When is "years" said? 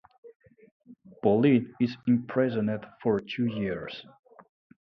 3.45-4.03